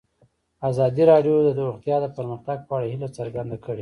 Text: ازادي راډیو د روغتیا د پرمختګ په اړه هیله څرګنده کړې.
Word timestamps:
ازادي 0.69 1.03
راډیو 1.11 1.35
د 1.47 1.49
روغتیا 1.67 1.95
د 2.01 2.05
پرمختګ 2.17 2.57
په 2.67 2.73
اړه 2.77 2.85
هیله 2.91 3.07
څرګنده 3.17 3.57
کړې. 3.63 3.69